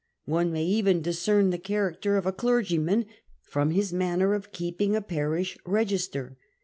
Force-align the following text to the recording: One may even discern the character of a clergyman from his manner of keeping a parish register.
One 0.25 0.51
may 0.51 0.65
even 0.65 1.03
discern 1.03 1.51
the 1.51 1.59
character 1.59 2.17
of 2.17 2.25
a 2.25 2.31
clergyman 2.31 3.05
from 3.43 3.69
his 3.69 3.93
manner 3.93 4.33
of 4.33 4.51
keeping 4.51 4.95
a 4.95 4.99
parish 5.01 5.59
register. 5.63 6.39